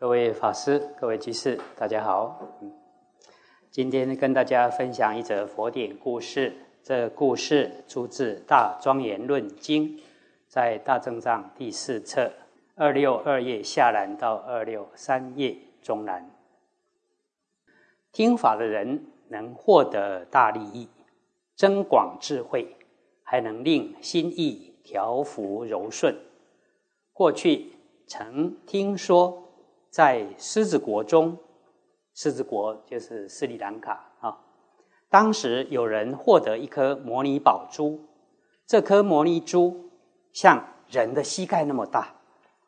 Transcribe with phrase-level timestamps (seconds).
[0.00, 2.40] 各位法师、各位居士，大家好。
[3.70, 6.54] 今天跟大家分享一则佛典故事。
[6.82, 9.98] 这故事出自《大庄严论经》，
[10.48, 12.32] 在大正藏第四册
[12.76, 16.30] 二六二页下栏到二六三页中栏。
[18.10, 20.88] 听法的人能获得大利益，
[21.54, 22.74] 增广智慧，
[23.22, 26.16] 还能令心意调伏柔顺。
[27.12, 27.72] 过去
[28.06, 29.48] 曾听说。
[29.90, 31.36] 在狮子国中，
[32.14, 34.38] 狮子国就是斯里兰卡啊。
[35.08, 38.00] 当时有人获得一颗摩尼宝珠，
[38.66, 39.90] 这颗摩尼珠
[40.32, 42.14] 像人的膝盖那么大，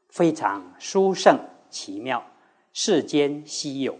[0.08, 1.38] 非常殊胜
[1.70, 2.24] 奇妙，
[2.72, 3.96] 世间稀有。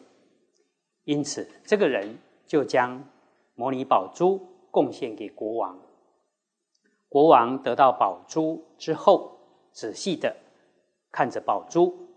[1.05, 3.09] 因此，这个人就将
[3.55, 4.41] 摩尼宝珠
[4.73, 5.79] 贡献给国王。
[7.09, 9.39] 国王得到宝珠之后，
[9.71, 10.37] 仔细的
[11.13, 12.09] 看着宝珠。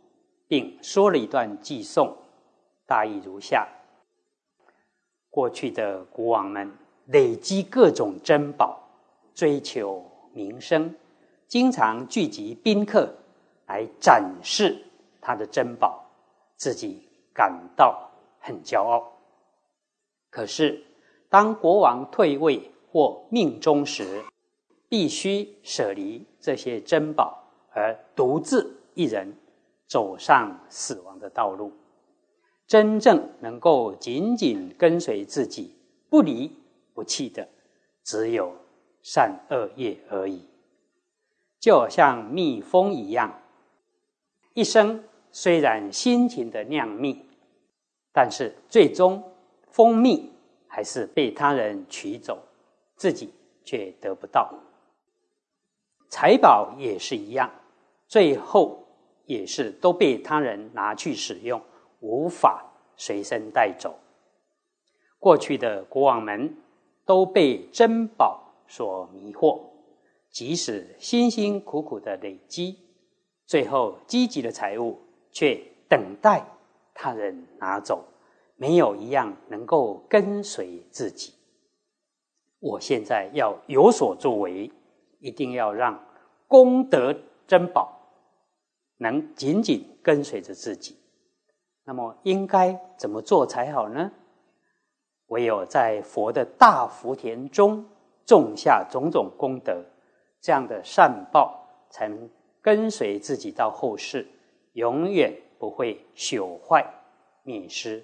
[0.48, 2.16] 并说了一段寄颂，
[2.86, 3.68] 大意如下：
[5.30, 6.72] 过去的国王们
[7.06, 8.80] 累积各种珍宝，
[9.34, 10.94] 追求名声，
[11.48, 13.14] 经常聚集宾客
[13.68, 14.86] 来展示
[15.20, 16.06] 他的珍宝，
[16.56, 17.02] 自己
[17.34, 19.12] 感到很骄傲。
[20.30, 20.84] 可是，
[21.30, 24.24] 当国王退位或命终时，
[24.88, 29.36] 必须舍离这些珍宝，而独自一人。
[29.88, 31.72] 走上死亡的道路，
[32.66, 35.76] 真正能够紧紧跟随自己、
[36.10, 36.52] 不离
[36.94, 37.48] 不弃的，
[38.04, 38.56] 只有
[39.04, 40.50] 善恶业而已。
[41.60, 43.42] 就像蜜蜂一样，
[44.54, 47.24] 一生虽然辛勤的酿蜜，
[48.12, 49.24] 但是最终
[49.70, 50.32] 蜂蜜
[50.68, 52.40] 还是被他人取走，
[52.96, 53.32] 自己
[53.64, 54.52] 却得不到。
[56.10, 57.52] 财宝也是一样，
[58.08, 58.82] 最后。
[59.26, 61.62] 也是都被他人拿去使用，
[62.00, 64.00] 无法随身带走。
[65.18, 66.58] 过去的国王们
[67.06, 69.60] 都被珍宝所迷惑，
[70.30, 72.78] 即使辛辛苦苦的累积，
[73.46, 75.00] 最后积极的财物
[75.32, 75.60] 却
[75.90, 76.46] 等待
[76.94, 78.06] 他人拿走，
[78.56, 81.34] 没有一样能够跟随自己。
[82.60, 84.72] 我现在要有所作为，
[85.20, 86.04] 一定要让
[86.48, 87.16] 功德
[87.48, 87.95] 珍宝。
[88.98, 90.96] 能紧紧跟随着自己，
[91.84, 94.12] 那么应该怎么做才好呢？
[95.28, 97.86] 唯有在佛的大福田中
[98.26, 99.84] 种下种种功德，
[100.40, 102.30] 这样的善报才能
[102.62, 104.28] 跟随自己到后世，
[104.74, 106.86] 永远不会朽坏
[107.44, 108.04] 灭失。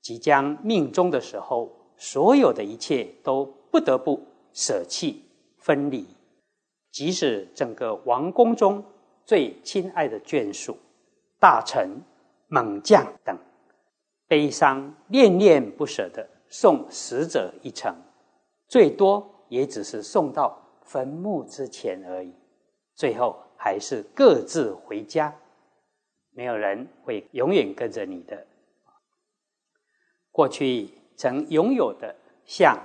[0.00, 4.20] 即将命终的时候，所有的一切都不得不
[4.52, 5.24] 舍弃
[5.56, 6.06] 分离，
[6.90, 8.84] 即使整个王宫中。
[9.26, 10.78] 最亲爱的眷属、
[11.40, 12.00] 大臣、
[12.46, 13.36] 猛将等，
[14.28, 17.92] 悲伤恋恋不舍的送死者一程，
[18.68, 22.32] 最多也只是送到坟墓之前而已。
[22.94, 25.34] 最后还是各自回家，
[26.30, 28.46] 没有人会永远跟着你的。
[30.30, 32.78] 过去曾拥有的像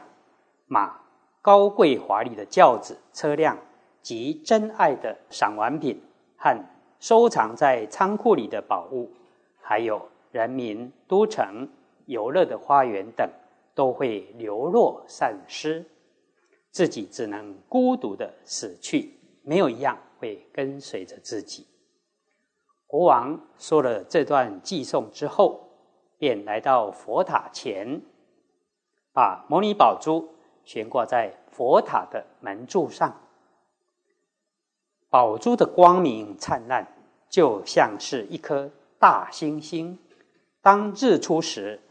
[0.66, 1.02] 马、
[1.44, 3.60] 高贵华丽的轿子、车辆
[4.02, 6.02] 及真爱的赏玩品。
[6.44, 6.58] 和
[7.00, 9.12] 收藏在仓库里的宝物，
[9.62, 11.70] 还有人民都城
[12.08, 13.30] 游乐的花园等，
[13.76, 15.86] 都会流落散失，
[16.72, 21.68] 自己只能孤独的死去，没有一样会跟随着自己。
[22.88, 25.70] 国王说了这段寄送之后，
[26.18, 28.02] 便来到佛塔前，
[29.14, 30.28] 把摩尼宝珠
[30.66, 33.16] 悬挂在佛塔的门柱上。
[35.12, 36.88] 宝珠的光明灿烂，
[37.30, 40.00] 就像是一颗大星星。
[40.62, 41.82] 当日出时，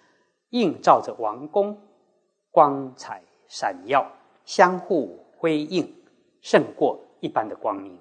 [0.48, 1.78] 映照着王宫，
[2.50, 4.10] 光彩闪耀，
[4.46, 5.94] 相互辉映，
[6.40, 7.98] 胜过一般的光明。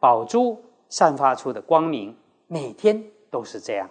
[0.00, 2.18] 宝珠散发出的光明，
[2.48, 3.88] 每天都是这样。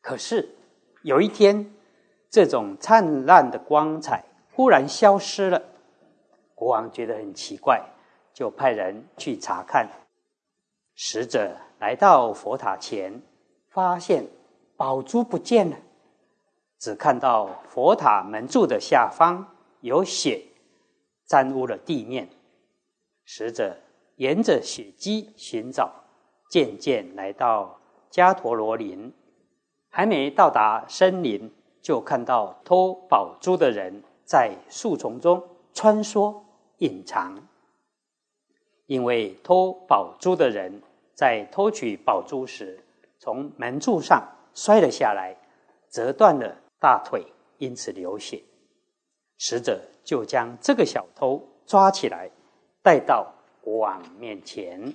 [0.00, 0.56] 可是
[1.02, 1.70] 有一天，
[2.30, 4.24] 这种灿烂的光彩
[4.54, 5.62] 忽然消失了。
[6.54, 7.84] 国王觉得很奇怪。
[8.32, 9.88] 就派人去查看。
[10.94, 13.22] 使者来到佛塔前，
[13.68, 14.26] 发现
[14.76, 15.76] 宝珠不见了，
[16.78, 19.46] 只看到佛塔门柱的下方
[19.80, 20.42] 有血
[21.26, 22.28] 沾污了地面。
[23.24, 23.76] 使者
[24.16, 25.92] 沿着血迹寻找，
[26.50, 27.80] 渐渐来到
[28.10, 29.12] 迦陀罗林，
[29.88, 31.50] 还没到达森林，
[31.80, 35.42] 就看到偷宝珠的人在树丛中
[35.72, 36.42] 穿梭
[36.78, 37.48] 隐藏。
[38.90, 40.82] 因为偷宝珠的人
[41.14, 42.84] 在偷取宝珠时，
[43.20, 44.20] 从门柱上
[44.52, 45.36] 摔了下来，
[45.88, 47.24] 折断了大腿，
[47.58, 48.42] 因此流血。
[49.38, 52.32] 使者就将这个小偷抓起来，
[52.82, 54.92] 带到国王面前。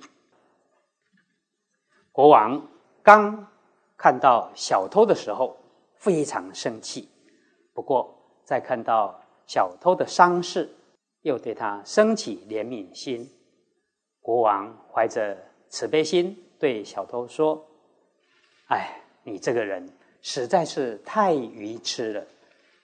[2.12, 2.68] 国王
[3.02, 3.48] 刚
[3.96, 5.56] 看到小偷的时候，
[5.94, 7.08] 非常生气。
[7.72, 8.14] 不过，
[8.44, 10.68] 在看到小偷的伤势，
[11.22, 13.30] 又对他升起怜悯心。
[14.26, 15.38] 国王怀着
[15.68, 17.64] 慈悲心，对小偷说
[18.66, 19.88] ：“哎，你这个人
[20.20, 22.26] 实在是太愚痴了，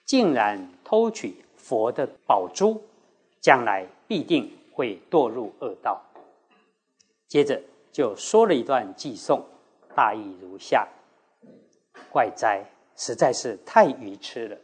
[0.05, 2.81] 竟然偷取佛的宝珠，
[3.41, 6.01] 将来必定会堕入恶道。”
[7.27, 7.61] 接着
[7.91, 9.45] 就说了一段偈颂，
[9.93, 10.87] 大意如下
[12.09, 12.63] ：“怪哉，
[12.95, 14.57] 实在是太愚痴了，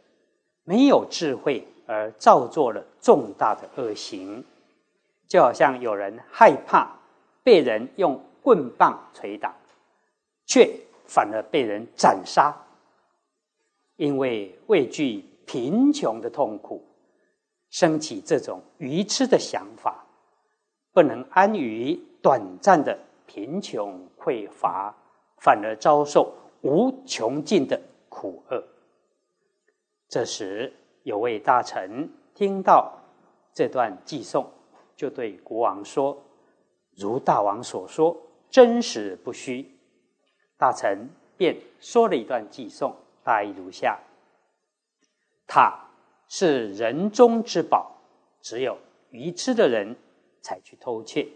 [0.64, 4.42] 没有智慧而造作了重大的恶行。”
[5.30, 6.98] 就好像有人害怕
[7.44, 9.54] 被人用棍棒捶打，
[10.44, 10.68] 却
[11.06, 12.52] 反而被人斩杀，
[13.94, 16.84] 因为畏惧贫穷的痛苦，
[17.70, 20.04] 升起这种愚痴的想法，
[20.92, 24.92] 不能安于短暂的贫穷匮乏，
[25.36, 28.64] 反而遭受无穷尽的苦厄。
[30.08, 30.74] 这时，
[31.04, 32.98] 有位大臣听到
[33.54, 34.50] 这段寄颂。
[35.00, 36.22] 就对国王说
[36.94, 38.14] ：“如大王所说，
[38.50, 39.66] 真实不虚。”
[40.58, 41.08] 大臣
[41.38, 42.94] 便说了一段偈颂，
[43.24, 43.98] 大意如下
[45.48, 45.88] ：“塔
[46.28, 47.96] 是人中之宝，
[48.42, 48.76] 只有
[49.08, 49.96] 愚痴的人
[50.42, 51.26] 才去偷窃。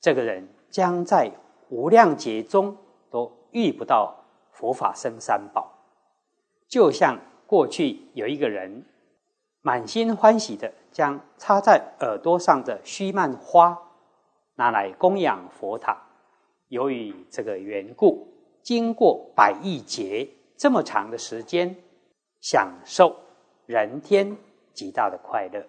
[0.00, 1.32] 这个人将在
[1.70, 2.76] 无量劫中
[3.10, 5.68] 都遇不到佛法僧三宝。
[6.68, 8.84] 就像过去有一个人。”
[9.68, 13.78] 满心欢喜的将插在耳朵上的须曼花
[14.54, 16.06] 拿来供养佛塔，
[16.68, 18.26] 由于这个缘故，
[18.62, 20.26] 经过百亿劫
[20.56, 21.76] 这么长的时间，
[22.40, 23.14] 享受
[23.66, 24.38] 人天
[24.72, 25.66] 极大的快乐。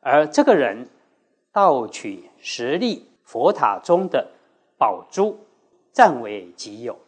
[0.00, 0.88] 而这个人
[1.52, 4.26] 盗取十粒佛塔中的
[4.78, 5.38] 宝珠，
[5.92, 6.98] 占为己有，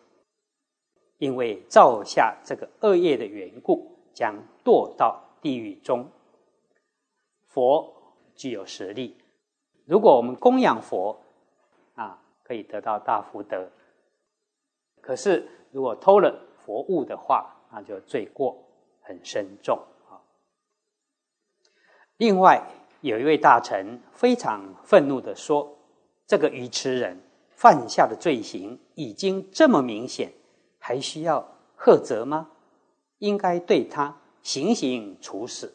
[1.17, 3.94] 因为造下这个恶业的缘故。
[4.14, 4.34] 将
[4.64, 6.08] 堕到地狱中。
[7.46, 7.93] 佛
[8.34, 9.16] 具有实力，
[9.84, 11.20] 如果我们供养佛，
[11.94, 13.69] 啊，可以得到大福德。
[15.00, 18.56] 可是如果偷了佛物的话，那就罪过
[19.02, 19.78] 很深重
[20.08, 20.22] 啊。
[22.16, 22.66] 另外，
[23.02, 25.76] 有一位大臣非常愤怒的说
[26.26, 27.20] ：“这个愚痴人
[27.50, 30.32] 犯下的罪行已经这么明显，
[30.78, 31.46] 还需要
[31.76, 32.50] 贺责吗？”
[33.19, 35.75] 应该对他行刑处死。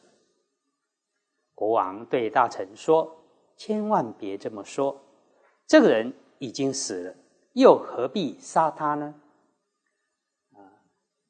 [1.53, 3.24] 国王对大臣说
[3.57, 5.01] ：“千万别这么说，
[5.68, 7.15] 这个人已经死了，
[7.53, 9.15] 又何必杀他呢？”
[10.56, 10.63] 啊，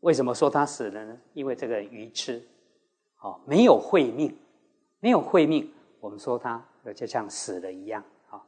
[0.02, 1.18] 为什么说他死了呢？
[1.34, 2.48] 因为这个愚痴，
[3.22, 4.38] 哦，没有慧命，
[5.00, 6.64] 没有慧命，我们说他
[6.96, 8.46] 就像死了一样啊。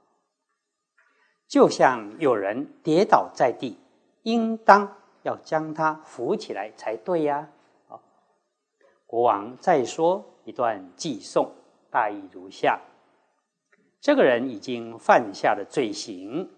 [1.48, 3.78] 就像有人跌倒在地，
[4.22, 7.50] 应当要将他扶起来才对呀。
[9.06, 11.54] 国王再说一段寄送，
[11.90, 12.80] 大意如下：
[14.00, 16.50] 这个人已经犯下了罪行，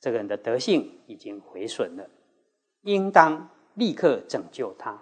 [0.00, 2.08] 这个人的德性已经毁损了，
[2.82, 4.98] 应当立刻拯救他。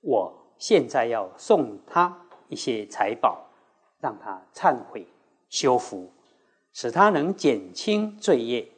[0.00, 3.48] 我现在要送他一些财宝，
[4.00, 5.06] 让他忏悔
[5.48, 6.12] 修福，
[6.72, 8.68] 使他能减轻罪业，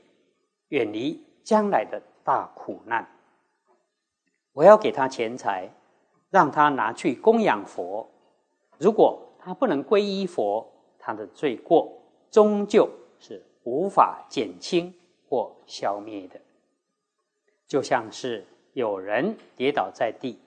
[0.68, 3.08] 远离将来的大苦难。
[4.52, 5.70] 我要给他钱财。
[6.30, 8.06] 让他拿去供养佛，
[8.76, 11.90] 如果他不能皈依佛，他的罪过
[12.30, 12.86] 终究
[13.18, 14.92] 是无法减轻
[15.26, 16.38] 或消灭的。
[17.66, 20.38] 就像是有人跌倒在地，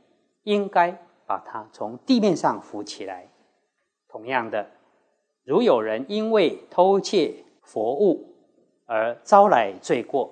[0.44, 0.96] 应该
[1.26, 3.28] 把他从地面上扶起来。
[4.08, 4.70] 同样的，
[5.44, 8.36] 如有人因为偷窃佛物
[8.86, 10.32] 而招来罪过，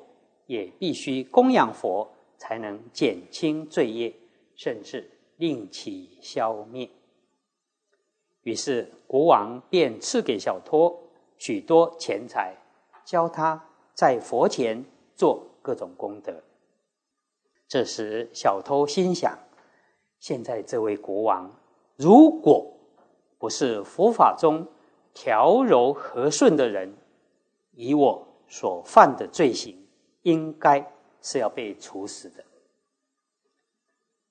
[0.49, 4.13] 也必须供养佛，才能减轻罪业，
[4.55, 5.09] 甚至。
[5.39, 6.89] 令其消灭。
[8.41, 11.01] 于是国王便赐给小偷
[11.37, 12.57] 许多钱财，
[13.05, 14.83] 教他在佛前
[15.15, 16.43] 做各种功德。
[17.69, 19.39] 这时小偷心想：
[20.19, 21.49] 现在这位国王，
[21.95, 22.73] 如果
[23.37, 24.67] 不是佛法中
[25.13, 26.97] 调柔和顺的人，
[27.71, 29.78] 以我所犯的罪行，
[30.21, 32.43] 应该是要被处死的。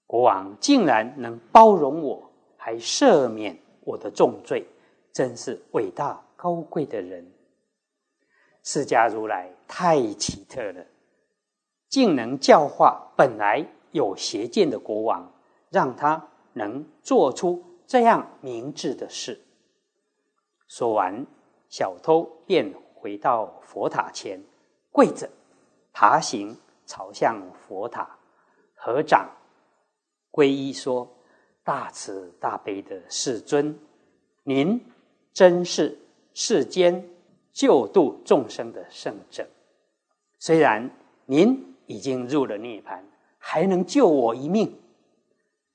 [0.07, 4.67] 国王竟然能包容我，还赦免我的重罪，
[5.13, 7.31] 真是伟大高贵的人。
[8.63, 10.85] 释迦如来太奇特了，
[11.89, 15.33] 竟能教化本来有邪见的国王，
[15.71, 19.41] 让他能做出这样明智的事。
[20.67, 21.27] 说完，
[21.69, 24.43] 小偷便回到佛塔前，
[24.91, 25.31] 跪着
[26.01, 28.09] 爬行，朝向佛塔，
[28.77, 29.29] 合掌
[30.31, 31.13] 皈依说
[31.65, 33.77] ：“大慈大悲的世尊，
[34.45, 34.81] 您
[35.33, 35.99] 真是
[36.35, 37.05] 世间
[37.53, 39.45] 救度众生的圣者。
[40.39, 40.89] 虽然
[41.27, 43.03] 您已经入了涅槃，
[43.37, 44.81] 还能救我一命，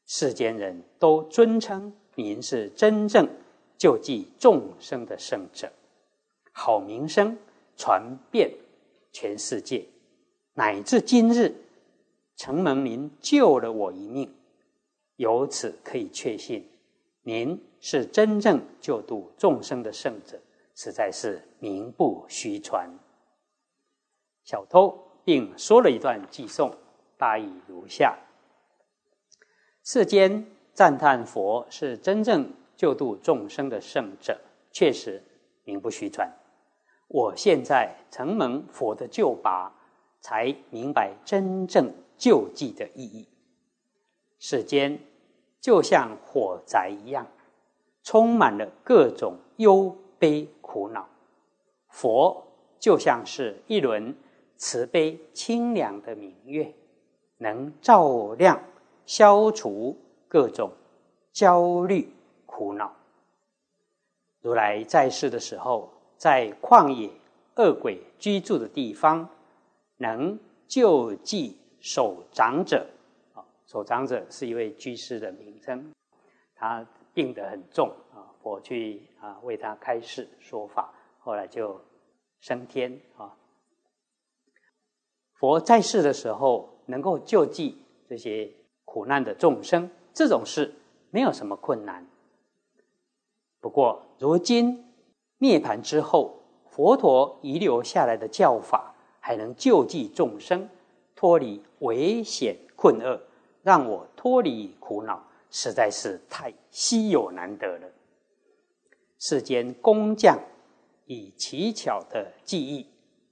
[0.05, 3.27] 世间人都尊称您是真正。”
[3.77, 5.69] 救济众生的圣者，
[6.53, 7.37] 好名声
[7.75, 8.49] 传遍
[9.11, 9.85] 全世界，
[10.53, 11.55] 乃至今日，
[12.35, 14.33] 承蒙您救了我一命，
[15.15, 16.69] 由此可以确信，
[17.21, 20.39] 您是真正救度众生的圣者，
[20.75, 22.89] 实在是名不虚传。
[24.43, 26.75] 小偷并说了一段偈颂，
[27.17, 28.17] 大意如下：
[29.83, 32.53] 世间赞叹佛是真正。
[32.75, 34.41] 救度众生的圣者，
[34.71, 35.23] 确实
[35.63, 36.29] 名不虚传。
[37.07, 39.71] 我现在承蒙佛的救拔，
[40.23, 43.27] 才明白真正救济的意义。
[44.39, 44.97] 世间
[45.59, 47.27] 就像火灾一样，
[48.03, 51.09] 充满了各种忧悲苦恼。
[51.89, 52.47] 佛
[52.79, 54.15] 就像是一轮
[54.55, 56.73] 慈悲清凉的明月，
[57.39, 58.63] 能照亮、
[59.05, 59.97] 消除
[60.29, 60.71] 各种
[61.33, 62.09] 焦虑。
[62.45, 62.93] 苦恼。
[64.39, 67.09] 如来在世的时候，在旷野
[67.55, 69.27] 恶鬼居住的地方，
[70.03, 72.85] 能救济守长者。
[73.33, 75.93] 啊，守长者是一位居士的名称。
[76.53, 81.79] 他病得很重啊，我去啊为他开示说法，后来就
[82.41, 83.33] 升天啊。
[85.35, 87.77] 佛在世的时候，能够救济
[88.09, 88.51] 这些
[88.83, 90.73] 苦难的众生，这种事
[91.11, 92.05] 没有什么困难。
[93.61, 94.93] 不过，如今
[95.37, 98.92] 涅盘之后，佛陀遗留下来的教法
[99.25, 100.67] 还能救济众生，
[101.15, 103.21] 脱离危险困厄，
[103.61, 107.87] 让我脱离苦恼，实在是太稀有难得了。
[109.17, 110.37] 世间工匠
[111.05, 112.85] 以奇巧的技艺，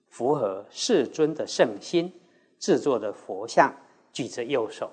[0.07, 2.13] 符合世尊的圣心，
[2.57, 3.75] 制作的佛像，
[4.13, 4.89] 举着右手，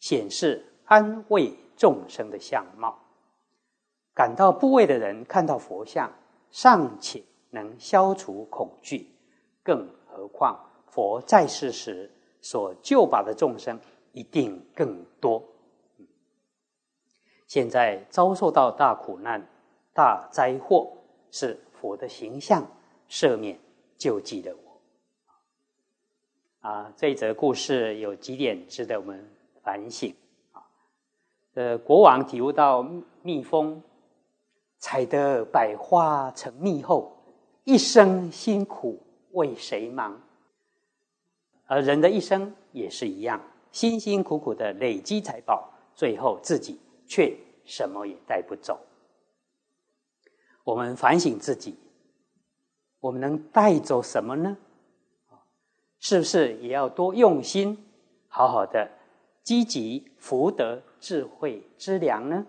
[0.00, 2.98] 显示安慰众生的相貌。
[4.12, 6.12] 感到部位的人看到佛像，
[6.50, 9.08] 尚且能消除恐惧，
[9.62, 13.78] 更何况佛在世时所救拔的众生
[14.12, 15.42] 一定更多。
[17.46, 19.46] 现在遭受到大苦难、
[19.92, 20.92] 大灾祸，
[21.30, 22.66] 是佛的形象
[23.08, 23.58] 赦免
[23.96, 24.80] 救济的我。
[26.60, 29.30] 啊，这一则故事有几点值得我们
[29.62, 30.14] 反省
[30.52, 30.62] 啊。
[31.54, 32.82] 呃，国王体悟到
[33.22, 33.82] 蜜蜂。
[34.84, 37.16] 采得百花成蜜后，
[37.62, 38.98] 一生辛苦
[39.32, 40.20] 为谁忙？
[41.66, 48.78] 而人的一生也是一样，辛辛苦苦的累积财宝，最后自己却什么也带不走。
[50.64, 51.76] 我们反省自己，
[53.00, 54.56] 我们能带走什么呢？
[55.98, 57.84] 是不是也要多用心，
[58.28, 58.90] 好好的
[59.42, 62.46] 积极福德智慧之粮呢？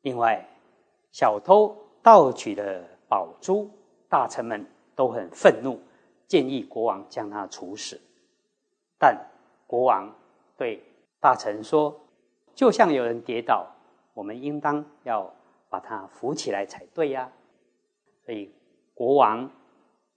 [0.00, 0.48] 另外，
[1.10, 3.70] 小偷盗取了宝珠，
[4.08, 4.64] 大臣们
[4.98, 5.78] 都很愤怒，
[6.26, 8.00] 建议国王将他处死。
[8.98, 9.16] 但
[9.64, 10.12] 国王
[10.56, 10.82] 对
[11.20, 12.00] 大臣说
[12.52, 13.64] ：“就像有人跌倒，
[14.12, 15.32] 我们应当要
[15.68, 17.30] 把他扶起来才对呀。”
[18.26, 18.52] 所以，
[18.92, 19.48] 国王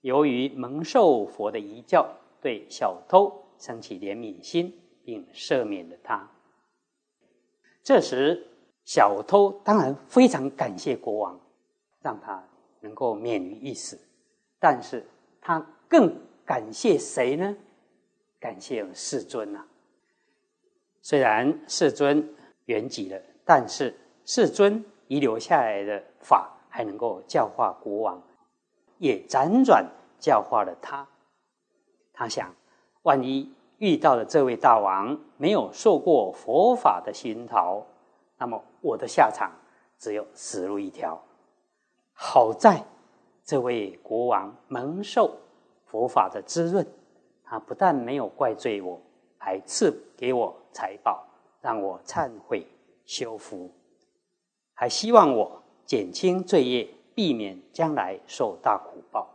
[0.02, 2.12] 由于蒙受佛的遗教，
[2.42, 4.74] 对小偷升起怜悯心，
[5.06, 6.28] 并赦免了他。
[7.84, 8.48] 这时。
[8.84, 11.40] 小偷当然非常感谢国王，
[12.02, 12.44] 让他
[12.80, 13.96] 能够免于一死，
[14.62, 15.04] 但是
[15.42, 16.16] 他更
[16.46, 17.58] 感谢谁呢？
[18.40, 19.66] 感谢世尊呐。
[21.02, 28.22] 虽然世尊圆寂了，但是世尊遗留下来的法还能够教化国王，
[29.00, 29.90] 也辗转
[30.20, 31.08] 教化了他。
[32.14, 32.54] 他想，
[33.02, 37.84] 万一遇到了这位大王没有受过佛法的熏陶。
[38.38, 39.52] 那么我的下场
[39.98, 41.20] 只有死路一条。
[42.14, 42.84] 好在
[43.44, 45.38] 这位国王蒙受
[45.86, 46.86] 佛法的滋润，
[47.44, 49.02] 他不但没有怪罪我，
[49.38, 51.28] 还赐给我财宝，
[51.62, 52.66] 让我忏悔
[53.06, 53.70] 修福，
[54.74, 59.28] 还希望我减轻罪业，避免将来受大苦报。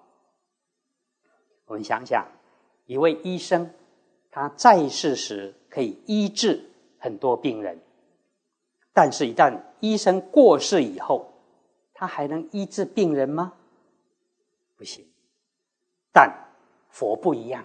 [1.66, 2.26] 我们想想，
[2.86, 3.70] 一位医生，
[4.30, 7.78] 他在世时可以医治很多病人，
[8.94, 11.32] 但是，一旦医生过世以后，
[11.92, 13.52] 他还能医治病人吗？
[14.76, 15.06] 不行。
[16.12, 16.32] 但
[16.88, 17.64] 佛不一样，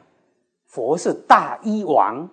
[0.65, 2.29] 佛是大医王，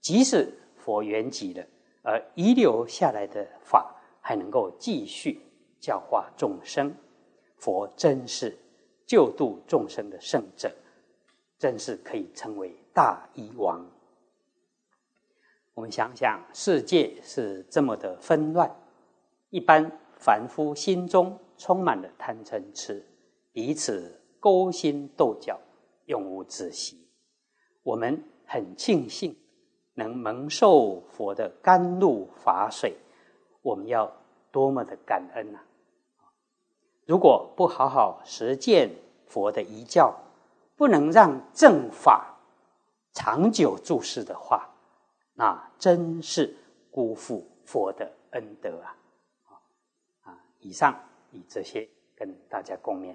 [0.00, 1.66] 即使佛圆寂了，
[2.02, 5.40] 而遗留下来的法还能够继续
[5.80, 6.94] 教化众生。
[7.56, 8.58] 佛真是
[9.06, 10.70] 救度众生的圣者，
[11.58, 13.86] 真是可以称为大医王。
[15.74, 18.74] 我们想想，世界是这么的纷乱，
[19.50, 23.06] 一般凡夫心中充满了贪嗔痴，
[23.52, 24.18] 彼此。
[24.42, 25.60] 勾心斗角，
[26.06, 27.08] 永无止息。
[27.84, 29.36] 我们很庆幸
[29.94, 32.96] 能蒙受佛的甘露法水，
[33.62, 34.12] 我们要
[34.50, 35.60] 多么的感恩呐！
[37.06, 38.90] 如果不好好实践
[39.28, 40.12] 佛的遗教，
[40.74, 42.36] 不能让正法
[43.12, 44.68] 长久注视的话，
[45.34, 46.52] 那真是
[46.90, 48.96] 辜负佛的恩德啊！
[50.22, 53.14] 啊，以上以这些跟大家共勉。